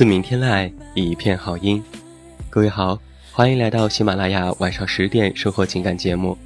[0.00, 1.84] 自明天籁，一片好音。
[2.48, 2.98] 各位好，
[3.32, 6.38] 欢迎来到喜马拉雅晚上十点生活情感节目。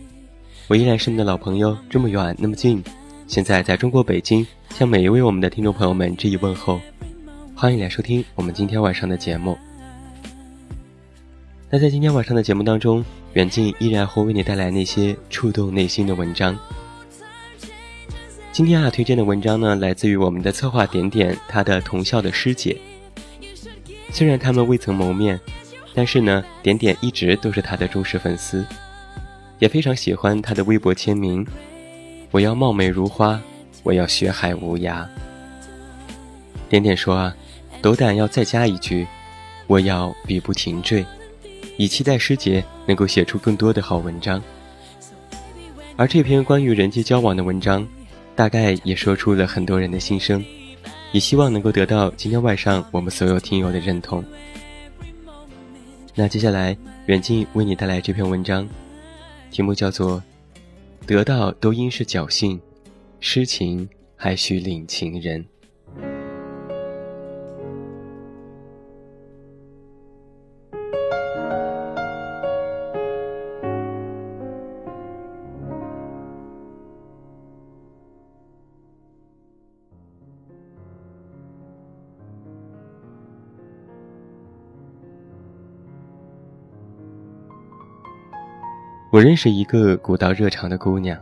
[0.67, 2.83] 我依然是你的老朋友，这么远那么近。
[3.29, 6.81] 现在在中国北京，向每一位我们的听众朋友们致以问候。
[7.55, 9.57] 欢迎来收听我们今天晚上的节目。
[11.71, 16.59] 那在今天晚上的节目当中，远近依然会为你带来那些触动内心的文章。
[18.51, 22.77] 今天啊，推荐的文章呢，来自于我们的策划点点，他的同校的师姐。
[24.15, 25.39] 虽然他们未曾谋面，
[25.93, 28.65] 但是呢，点点一直都是他的忠实粉丝，
[29.59, 31.45] 也非常喜欢他的微博签名
[32.31, 33.41] ：“我要貌美如花，
[33.83, 35.05] 我要学海无涯。”
[36.71, 37.35] 点点说啊，
[37.83, 39.05] 斗胆要再加一句
[39.67, 41.05] ：“我要笔不停坠，
[41.77, 44.41] 以期待师姐能够写出更多的好文章。”
[45.99, 47.85] 而这篇关于人际交往的文章，
[48.37, 50.45] 大概也说出了很多人的心声。
[51.15, 54.23] 也希望能够得到今天晚上我们所有听友的认同。
[56.13, 56.77] 那接下来，
[57.07, 58.69] 远近为你带来这篇文章，
[59.49, 60.21] 题目叫做
[61.07, 62.61] 《得到都应是侥幸，
[63.21, 65.41] 失情还需领情人》。
[89.15, 91.17] 我认识一个古道热肠的姑娘，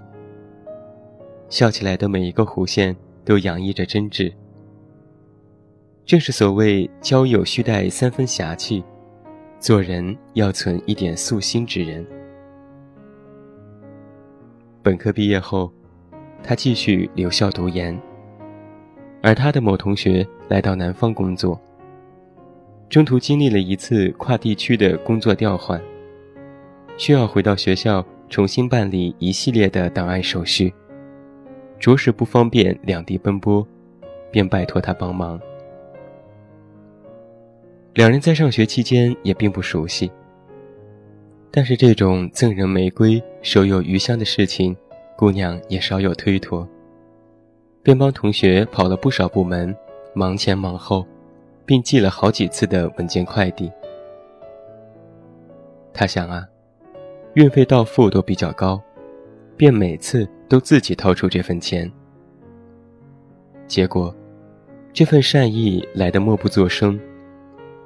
[1.51, 4.33] 笑起来的每一个弧线都洋溢着真挚。
[6.07, 8.83] 正是所谓交友须带三分侠气，
[9.61, 12.03] 做人要存一点素心之人。
[14.83, 15.71] 本科毕业后，
[16.43, 18.01] 她继续留校读研，
[19.23, 21.61] 而她的某同学来到南方工作，
[22.89, 25.79] 中途经历了一次跨地区的工作调换。
[27.03, 30.73] 需要回到学校重新办理一系列的档案手续，
[31.81, 33.67] 着实不方便两地奔波，
[34.31, 35.37] 便拜托他帮忙。
[37.95, 40.13] 两人在上学期间也并不熟悉，
[41.51, 44.77] 但是这种赠人玫瑰手有余香的事情，
[45.17, 46.65] 姑娘也少有推脱，
[47.83, 49.75] 便帮同学跑了不少部门，
[50.15, 51.05] 忙前忙后，
[51.67, 53.69] 并寄了好几次的文件快递。
[55.93, 56.47] 他想啊。
[57.35, 58.81] 运费到付都比较高，
[59.57, 61.91] 便每次都自己掏出这份钱。
[63.67, 64.15] 结果，
[64.93, 67.01] 这份善意来的默不作声，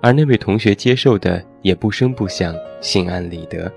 [0.02, 3.72] 而那位同学接受的也不声不响，心安理得。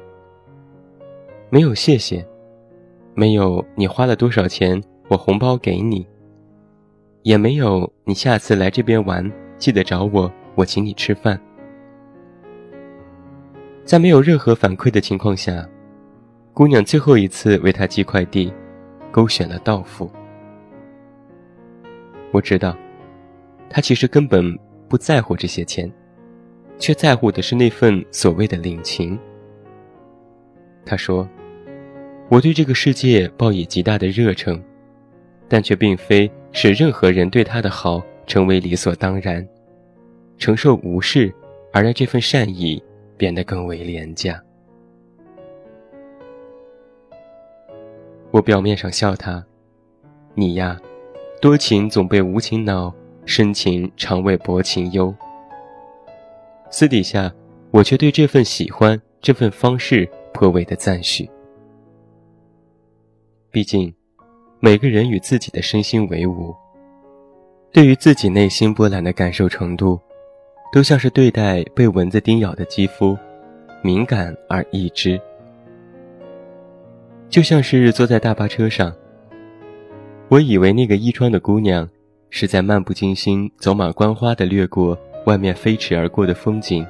[1.51, 2.25] 没有谢谢，
[3.13, 6.07] 没有你花了多少钱，我红包给你，
[7.21, 11.39] 也没有你下次来这边玩记得找我，我请你吃饭。
[13.89, 15.67] 在没有任何反馈的情况下，
[16.53, 18.53] 姑娘最后一次为他寄快递，
[19.09, 20.07] 勾选了到付。
[22.31, 22.77] 我知道，
[23.67, 24.55] 他其实根本
[24.87, 25.91] 不在乎这些钱，
[26.77, 29.17] 却在乎的是那份所谓的领情。
[30.85, 31.27] 他说
[32.29, 34.61] ：“我对这个世界抱以极大的热诚，
[35.47, 39.43] 但却并非使任何人对他的好成为理所当然，
[40.37, 41.33] 承受无视，
[41.73, 42.79] 而让这份善意
[43.19, 44.41] 变得更为廉价。”
[48.31, 49.45] 我表面上笑他
[50.33, 50.79] ：“你呀，
[51.41, 52.93] 多情总被无情恼，
[53.25, 55.13] 深情常为薄情忧。”
[56.71, 57.33] 私底下，
[57.71, 61.27] 我却对这份喜欢、这份方式颇为的赞许。
[63.51, 63.91] 毕竟，
[64.59, 66.55] 每个人与自己的身心为伍，
[67.71, 69.99] 对于自己内心波澜的感受程度，
[70.71, 73.17] 都像是对待被蚊子叮咬的肌肤，
[73.81, 75.19] 敏感而易知。
[77.27, 78.93] 就像是坐在大巴车上，
[80.27, 81.89] 我以为那个衣装的姑娘
[82.29, 84.95] 是在漫不经心、走马观花地掠过
[85.25, 86.85] 外面飞驰而过的风景，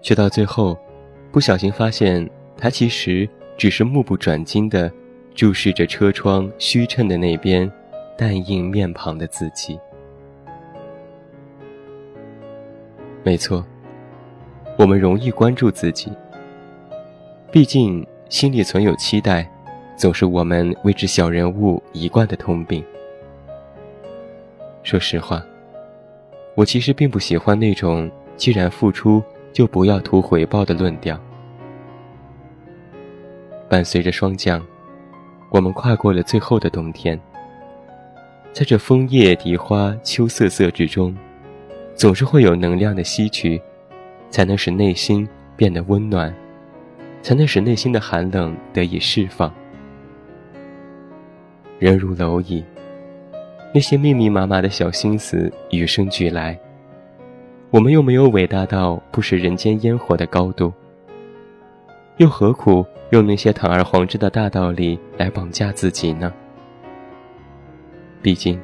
[0.00, 0.78] 却到最后，
[1.30, 2.26] 不小心发现
[2.56, 3.28] 她其实
[3.58, 4.90] 只是目不转睛地
[5.34, 7.70] 注视着车窗虚衬的那边
[8.16, 9.78] 淡映面庞的自己。
[13.26, 13.66] 没错，
[14.78, 16.12] 我们容易关注自己，
[17.50, 18.06] 毕竟。
[18.28, 19.48] 心里存有期待，
[19.96, 22.84] 总是我们为之小人物一贯的通病。
[24.82, 25.44] 说实话，
[26.56, 31.16] 我其实并不喜欢那种既然付出就不要图回报的论调。
[33.68, 34.60] 伴随着霜降，
[35.50, 37.18] 我们跨过了最后的冬天。
[38.52, 41.16] 在这枫叶荻花秋瑟瑟之中，
[41.96, 43.60] 总是会有能量的吸取，
[44.30, 46.32] 才能使内心变得温暖。
[47.22, 49.52] 才能使内心的寒冷得以释放。
[51.80, 52.62] 人如蝼蚁，
[53.74, 56.56] 那些密密麻麻的小心思与生俱来。
[57.70, 60.72] 我们又没有伟大到不食人间烟火的高度，
[62.18, 66.32] 又何苦用那些堂而皇之的大道理来绑架自己呢？
[68.22, 68.56] 毕竟，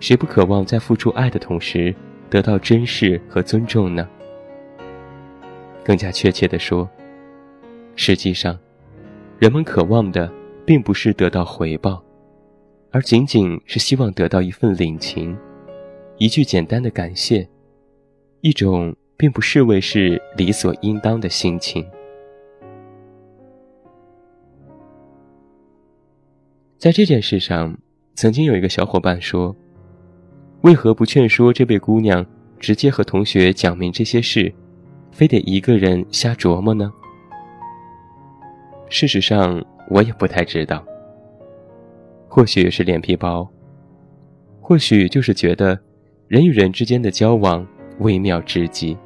[0.00, 1.94] 谁不渴望在付出爱的同时
[2.34, 4.08] 得到珍视和尊重呢？
[5.84, 6.90] 更加确切的说。
[7.94, 8.58] 实际上，
[9.38, 10.28] 人们渴望的
[10.66, 12.02] 并不是得到回报，
[12.90, 15.38] 而仅仅是希望得到一份领情，
[16.18, 17.48] 一句简单的感谢，
[18.40, 21.88] 一种并不视为是理所应当的心情。
[26.78, 27.78] 在这件事上，
[28.16, 29.54] 曾经有一个小伙伴说
[30.64, 32.24] ：“为何不劝说这位姑娘
[32.58, 34.50] 直接和同学讲明这些事，
[35.12, 36.90] 非得一个人瞎琢磨呢？”
[38.88, 40.82] 事实上，我也不太知道。
[42.28, 43.46] 或许是脸皮薄，
[44.58, 45.78] 或许就是觉得
[46.28, 47.66] 人与人之间的交往
[47.98, 48.96] 微妙至极。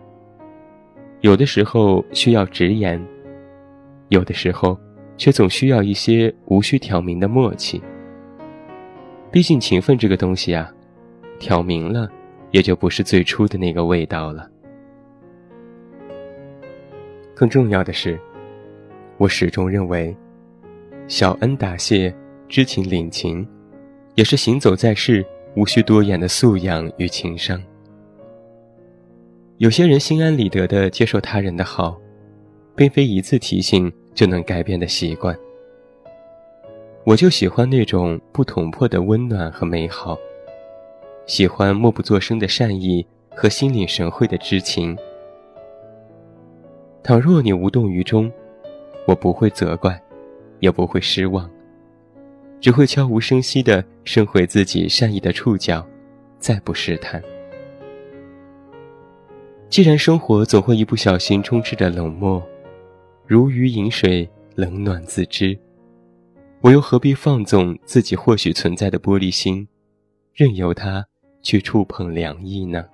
[1.22, 3.04] 有的时候需要直言，
[4.10, 4.78] 有的时候
[5.16, 7.82] 却总需要一些无需挑明的默契。
[9.32, 10.72] 毕竟情分这个东西啊，
[11.38, 12.08] 挑明了，
[12.50, 14.48] 也就不是最初的那个味道了。
[17.34, 18.18] 更重要的是。
[19.20, 20.16] 我始终认为，
[21.08, 22.14] 小恩答谢、
[22.48, 23.44] 知情领情，
[24.14, 27.60] 也是行走在世无需多言的素养与情商。
[29.56, 32.00] 有些人心安理得地接受他人的好，
[32.76, 35.36] 并非一次提醒就能改变的习惯。
[37.02, 40.16] 我就喜欢那种不捅破的温暖和美好，
[41.28, 44.96] 喜欢默不作声的善意和心领神会的知情。
[47.02, 48.32] 倘若你无动于衷，
[49.06, 50.00] 我不会责怪，
[50.60, 51.48] 也不会失望，
[52.60, 55.86] 只会悄无声息地伸回自己善意的触角，
[56.38, 57.22] 再不试探。
[59.68, 62.42] 既然生活总会一不小心充斥着冷漠，
[63.26, 65.56] 如鱼饮水，冷暖自知，
[66.62, 69.68] 我又何必放纵自己或许存在的玻璃心，
[70.32, 71.06] 任由它
[71.48, 72.84] 去触碰凉意呢？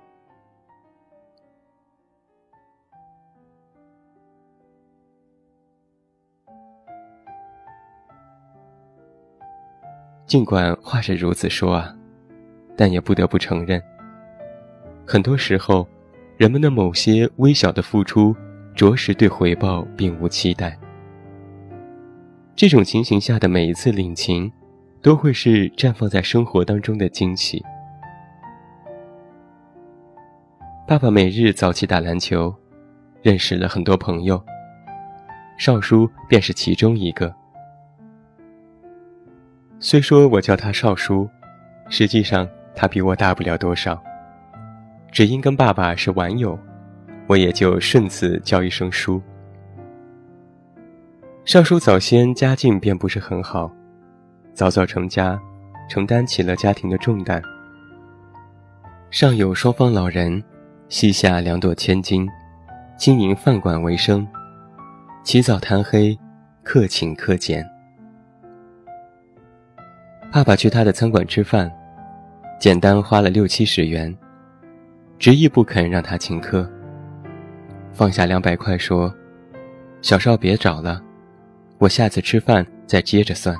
[10.25, 11.93] 尽管话是如此说啊，
[12.77, 13.83] 但也不得不承认，
[15.05, 15.85] 很多时候，
[16.37, 18.33] 人们的某些微小的付出，
[18.73, 20.79] 着实对回报并无期待。
[22.55, 24.49] 这种情形下的每一次领情，
[25.01, 27.61] 都会是绽放在生活当中的惊喜。
[30.87, 32.53] 爸爸每日早起打篮球，
[33.23, 34.39] 认识了很多朋友，
[35.57, 37.33] 少叔便是其中一个。
[39.79, 41.27] 虽说我叫他少叔，
[41.89, 43.99] 实际上他比我大不了多少。
[45.11, 46.57] 只因跟爸爸是玩友，
[47.25, 49.19] 我也就顺次叫一声叔。
[51.45, 53.71] 少叔早先家境便不是很好，
[54.53, 55.41] 早早成家，
[55.89, 57.41] 承担起了家庭的重担。
[59.09, 60.43] 上有双方老人，
[60.87, 62.29] 膝下两朵千金，
[62.95, 64.25] 经营饭馆为生，
[65.23, 66.17] 起早贪黑，
[66.63, 67.67] 克勤克俭。
[70.31, 71.71] 爸爸去他的餐馆吃饭，
[72.59, 74.15] 简单花了六七十元，
[75.17, 76.69] 执意不肯让他请客。
[77.91, 79.13] 放下两百块说
[80.03, 81.01] ：“小少别找了，
[81.79, 83.57] 我下次吃饭再接着算。”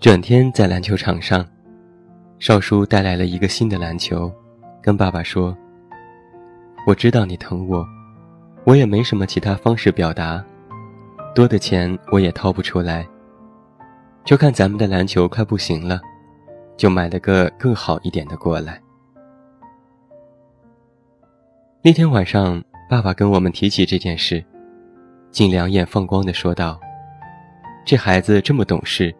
[0.00, 1.46] 转天在篮球场上，
[2.40, 4.32] 少叔带来了一个新的篮球，
[4.80, 5.56] 跟爸爸说
[6.86, 7.86] ：“我知道你疼我，
[8.64, 10.44] 我也没什么其他方式表达，
[11.34, 13.06] 多的钱我也掏不出来。”
[14.24, 16.00] 就看咱们的篮球快不行了，
[16.76, 18.80] 就买了个更好一点的过来。
[21.80, 24.44] 那天晚上，爸爸跟我们提起这件事，
[25.30, 26.78] 竟两眼放光的说道
[27.86, 29.14] ：“这孩子这么懂事，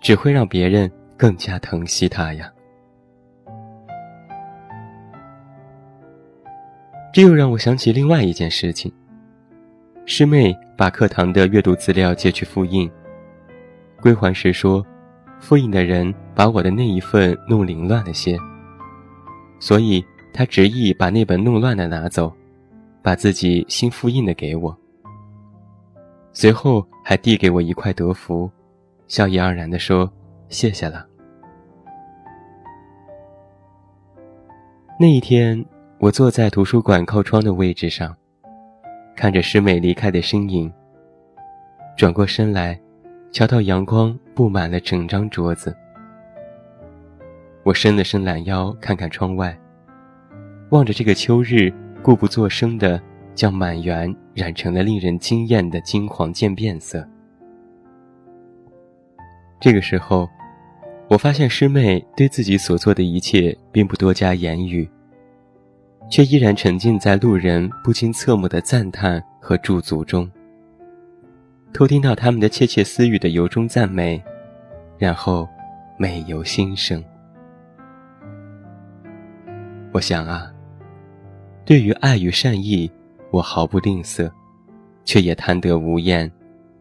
[0.00, 2.51] 只会让别人更加疼惜他呀。”
[7.12, 8.90] 这又让我想起另外一件事情。
[10.06, 12.90] 师妹把课堂的阅读资料借去复印。
[14.00, 14.84] 归还时说，
[15.38, 18.36] 复印的人把我的那一份弄凌乱了些，
[19.60, 22.32] 所以他执意把那本弄乱的拿走，
[23.02, 24.76] 把自己新复印的给我。
[26.32, 28.50] 随后还递给我一块德芙，
[29.06, 30.10] 笑意盎然地说
[30.48, 31.06] ：“谢谢了。”
[34.98, 35.64] 那一天，
[36.02, 38.12] 我坐在图书馆靠窗的位置上，
[39.14, 40.68] 看着师妹离开的身影，
[41.96, 42.76] 转过身来。
[43.30, 45.74] 瞧到阳光布满了整张桌子，
[47.62, 49.56] 我伸了伸懒腰，看看窗外，
[50.70, 53.00] 望着这个秋日，故不作声的
[53.32, 57.08] 将满园染成了令人惊艳的金黄渐变色。
[59.60, 60.28] 这个时候，
[61.08, 64.86] 我发现师妹对自己所做的一切并不多加言语，
[66.12, 70.30] 却依然沉浸在路人不禁侧目的赞叹和驻足中。
[71.72, 74.22] 偷听到他们的窃窃私语的由衷赞美，
[74.98, 75.48] 然后
[75.96, 77.02] 美由心生。
[79.90, 80.52] 我想啊，
[81.64, 82.92] 对于爱与善意，
[83.30, 84.30] 我毫不吝啬，
[85.06, 86.30] 却也贪得无厌，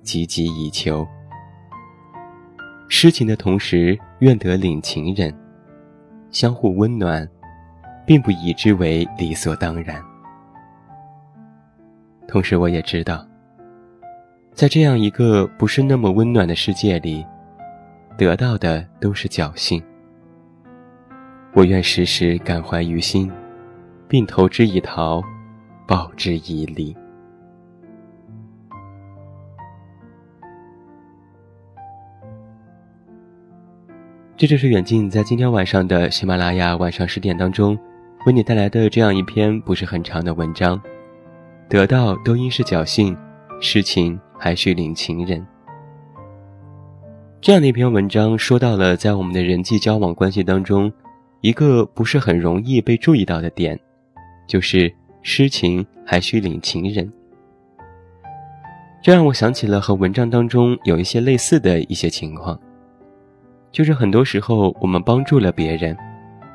[0.04, 1.08] 汲汲以求。
[2.90, 5.34] 施情的同时，愿得领情人，
[6.32, 7.26] 相互温暖，
[8.06, 10.02] 并不以之为理所当然。
[12.28, 13.26] 同时，我也知道。
[14.54, 17.26] 在这样一个不是那么温暖的世界里，
[18.18, 19.82] 得到的都是侥幸。
[21.54, 23.32] 我愿时时感怀于心，
[24.08, 25.22] 并投之以桃，
[25.88, 26.96] 报之以李。
[34.38, 37.78] 这就是远近在今天晚上的喜马拉雅晚上十点当中，
[38.26, 40.82] 为你带来的这样一篇不是很长的文章。
[41.70, 43.18] 得到都应是侥幸，
[43.60, 44.20] 事情。
[44.44, 45.46] 还需领情人。
[47.40, 50.92] 这样的一篇文章说到了，在我们的人际交往关系当中，
[51.42, 53.80] 一个不是很容易被注意到的点，
[54.48, 57.14] 就是诗情还需领情人。
[59.04, 62.60] 这让我想起了和文章当中有一些类似的一些情况，
[63.72, 65.96] 就是很多时候我们帮助了别人，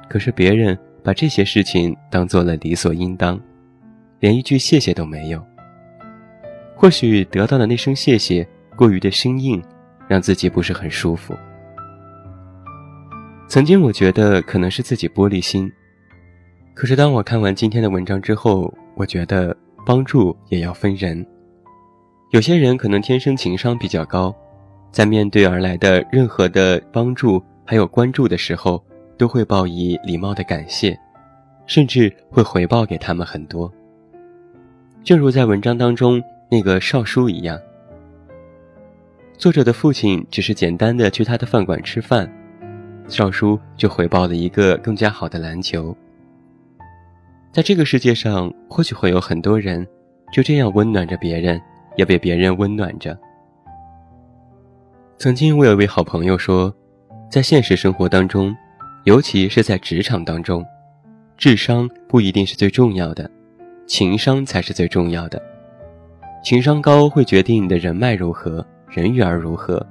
[0.08, 3.40] 可是别人把这些事情当做了理所应当，
[4.18, 5.40] 连一句谢谢都没有。
[6.74, 8.44] 或许得到的那声谢谢
[8.74, 9.62] 过于的生硬，
[10.08, 11.32] 让自己不是很舒服。
[13.46, 15.70] 曾经我觉得可能是自己玻璃心，
[16.74, 21.24] 可是当我看完今天的文章之后，我觉得帮助也要分人。
[22.32, 24.34] 有些人可能天生情商比较高，
[24.90, 28.84] 在面对而来的任何的帮助还有关注的时候，
[29.16, 30.98] 都会报以礼貌的感谢，
[31.66, 33.72] 甚至会回报给他们很多。
[35.04, 36.22] 正如在文章当中。
[36.48, 37.60] 那个少叔一样，
[39.36, 42.32] 作者的父亲只是简单的去他的饭馆吃饭，
[43.08, 45.92] 少叔就回报了一个更加好的篮球。
[47.50, 49.84] 在这个世界上，或许会有很多人
[50.32, 51.60] 就这样温暖着别人，
[51.96, 53.18] 也被别人温暖着。
[55.18, 56.72] 曾经我有一位好朋友说，
[57.28, 58.56] 在现实生活当中，
[59.06, 60.66] 尤其是在职场当中，
[61.36, 63.30] 智商不一定是最重要的，
[63.86, 65.40] 情商才是最重要的。
[66.42, 69.84] 情商高会决定你的人脉如何，人缘如何。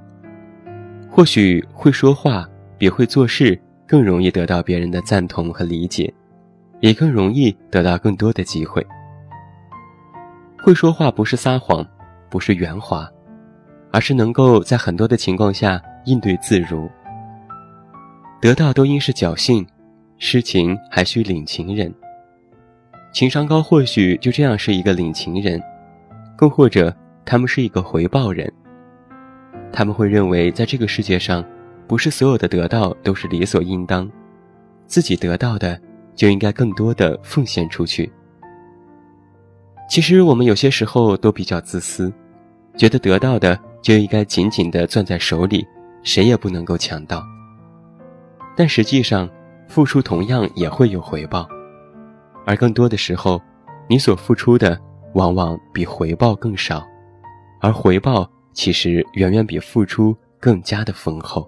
[1.08, 2.46] 或许会说话
[2.76, 6.12] 比会做事更容易得到别人的赞同和理解，
[6.80, 8.86] 也更容易得到更多的机会。
[10.58, 11.82] 会说话不是撒谎，
[12.28, 13.10] 不是圆滑，
[13.90, 16.86] 而是能够在很多的情况下应对自如。
[18.40, 19.66] 得到都应是侥幸，
[20.18, 21.92] 失情还需领情人。
[23.12, 25.60] 情商高或许就这样是一个领情人，
[26.36, 28.52] 更或者他们是一个回报人。
[29.72, 31.44] 他们会认为，在这个世界上，
[31.86, 34.10] 不是所有的得到都是理所应当，
[34.86, 35.80] 自己得到的
[36.14, 38.12] 就应该更多的奉献出去。
[39.88, 42.12] 其实我们有些时候都比较自私，
[42.76, 45.66] 觉得得到的就应该紧紧地攥在手里，
[46.02, 47.24] 谁也不能够抢到。
[48.56, 49.28] 但实际上，
[49.68, 51.46] 付出同样也会有回报，
[52.46, 53.40] 而更多的时候，
[53.86, 54.80] 你所付出的
[55.12, 56.82] 往往比回报更少，
[57.60, 61.46] 而回报其实远远比付出更加的丰厚。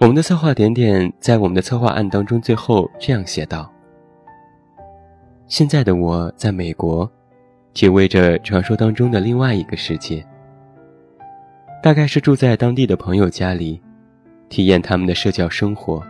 [0.00, 3.70] 我们的策划点点在我们的策划案当中最后这样写道。
[5.46, 7.08] 现在的我在美国，
[7.72, 10.26] 体味着传说当中的另外一个世界。
[11.82, 13.80] 大概是住在当地的朋友家里，
[14.52, 16.04] 体验他们的社交生活，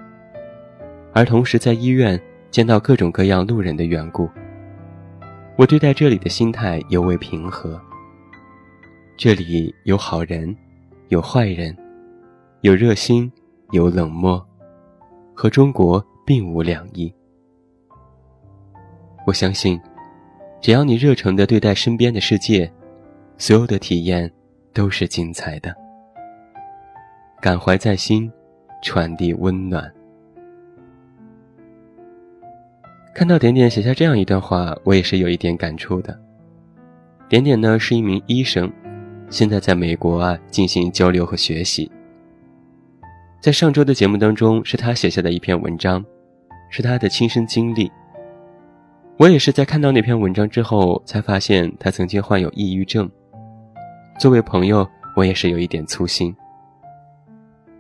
[1.13, 2.21] 而同时在医院
[2.51, 4.29] 见到各种各样路人的缘故。
[5.57, 7.81] 我对待这里的心态尤为平和。
[9.17, 10.57] 这里有好人，
[11.07, 11.73] 有坏人，
[12.63, 13.31] 有热心，
[13.71, 14.45] 有冷漠，
[15.33, 17.15] 和中国并无两异。
[19.25, 19.81] 我相信，
[20.61, 22.69] 只要你热诚地对待身边的世界，
[23.39, 24.29] 所有的体验
[24.73, 25.73] 都是精彩的。
[27.43, 28.31] 感怀在心，
[28.85, 29.93] 传递温暖。
[33.13, 36.17] 看到点点写下这样一段话，我也是有一点感触的。
[37.29, 38.73] 点点呢是一名医生，
[39.29, 41.91] 现在在美国啊进行交流和学习。
[43.41, 46.05] 在上周的节目当中，是他写下的一篇文章，
[46.71, 47.91] 是他的亲身经历。
[49.17, 53.11] 我也是在看到那篇文章之后，才发现他曾经患有抑郁症。
[54.17, 56.33] 作为朋友，我也是有一点粗心。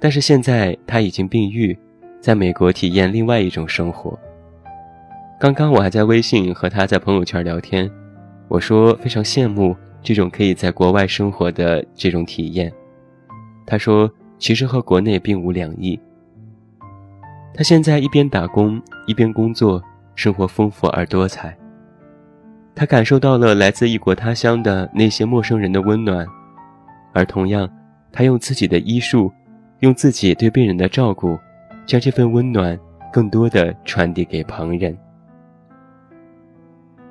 [0.03, 1.79] 但是现在他已经病愈，
[2.21, 4.19] 在美国体验另外一种生活。
[5.39, 7.89] 刚刚我还在微信和他在朋友圈聊天，
[8.49, 12.73] 我说非常羡慕这种可以在国外生活的这种体验。
[13.65, 14.11] 他说
[14.41, 15.97] 其实和国内并无两异。
[17.55, 19.81] 他现在一边打工一边工作。
[20.15, 21.57] 生活丰富而多彩，
[22.75, 26.27] 他感受到了来自异国他乡的那些陌生人的温暖，
[27.15, 27.67] 而同样，
[28.13, 29.33] 他用自己的医术，
[29.83, 31.39] 用自己对病人的照顾，
[31.87, 32.79] 将这份温暖
[33.13, 34.97] 更多的传递给旁人。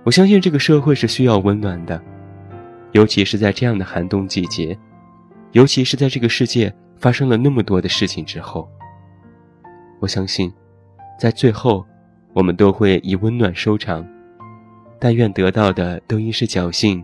[0.04, 2.02] 我相信这个社会是需要温暖的，
[2.94, 4.78] 尤其是在这样的寒冬季节，
[5.52, 8.68] 尤其是在这个世界发生了那么多的事情之后。
[10.00, 10.52] 我相信，
[11.20, 11.86] 在最后。
[12.34, 14.08] 我们都会以温暖收场，
[14.98, 17.04] 但愿得到的都应是侥幸，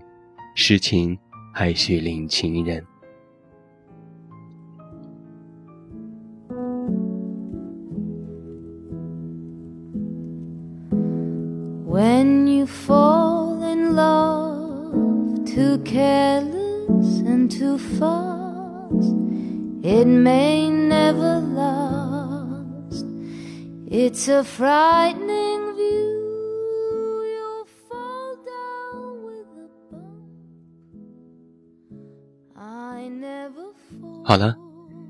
[0.56, 1.20] 失情
[1.54, 2.82] 还需领情人。
[11.88, 19.16] When you fall in love too careless and too fast,
[19.82, 23.06] it may never last.
[23.90, 27.24] It's a frightening view.
[27.26, 30.28] You'll fall down with a bump.
[32.54, 34.24] I never fall.
[34.26, 34.56] 好了，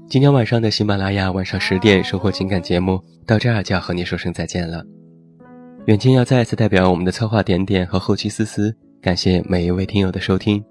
[0.08, 4.86] 今天晚上的喜马拉雅晚上十点生活情感节目到这儿就要和你说声再见了。
[5.88, 10.62] 远近要再次代表我们的策划点点和后期思思，感谢每一位听友的收听。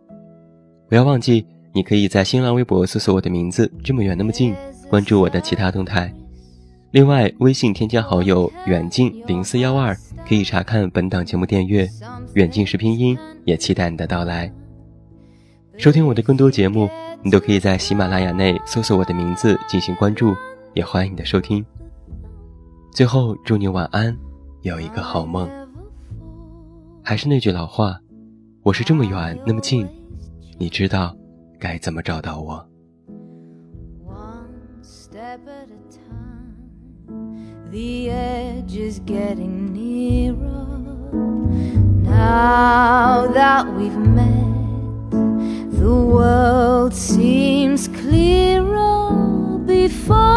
[0.90, 4.54] 不要忘记，你可以在新浪微博搜索我的名字，这么远那么近，
[4.90, 6.12] 关注我的其他动态。
[6.90, 9.96] 另外，微信添加好友远近零四幺二，
[10.28, 11.88] 可以查看本档节目电阅。
[12.34, 14.52] 远近是拼音，也期待你的到来。
[15.78, 16.90] 收听我的更多节目，
[17.22, 20.36] 你都可以在喜马拉雅内搜索我的名字进行关注，
[20.74, 21.64] 也欢迎你的收听。
[22.92, 24.14] 最后，祝你晚安，
[24.66, 25.48] 有一个好梦。
[27.00, 28.00] 还是那句老话，
[28.64, 29.86] 我是这么远那么近，
[30.58, 31.16] 你知道
[31.56, 32.66] 该怎么找到我。
[37.70, 40.34] The edge is getting nearer.
[42.02, 45.10] Now that we've met,
[45.78, 49.62] the world seems clearer.
[49.64, 50.35] Before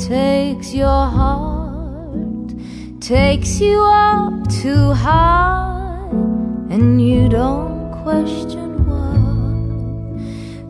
[0.00, 2.54] takes your heart,
[3.00, 6.08] takes you up too high,
[6.70, 9.18] and you don't question why.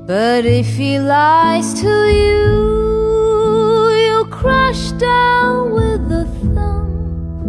[0.04, 7.46] But if he lies to you, you'll crush down with a thump.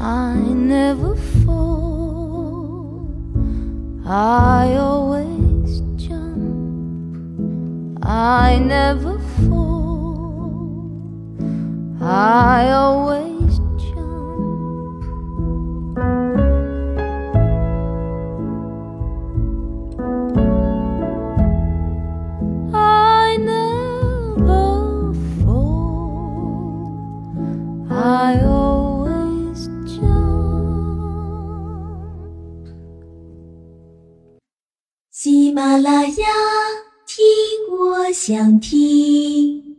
[0.00, 3.06] I never fall,
[4.06, 6.46] I always jump.
[8.02, 9.13] I never
[12.26, 15.04] I always jump.
[22.72, 25.12] I never
[25.44, 26.96] fall,
[27.90, 30.14] I always jump.
[35.10, 36.24] 喜马拉雅，
[37.06, 37.20] 听
[37.70, 39.73] 我想听。